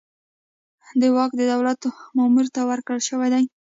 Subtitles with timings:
[0.99, 1.79] دا واک د دولت
[2.17, 3.43] مامور ته ورکړل شوی دی.